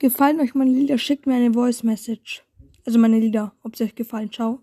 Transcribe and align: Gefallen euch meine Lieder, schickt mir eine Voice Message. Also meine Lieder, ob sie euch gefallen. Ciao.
Gefallen 0.00 0.40
euch 0.40 0.54
meine 0.54 0.70
Lieder, 0.70 0.96
schickt 0.96 1.26
mir 1.26 1.34
eine 1.34 1.52
Voice 1.52 1.82
Message. 1.82 2.42
Also 2.86 2.98
meine 2.98 3.18
Lieder, 3.18 3.52
ob 3.62 3.76
sie 3.76 3.84
euch 3.84 3.94
gefallen. 3.94 4.32
Ciao. 4.32 4.60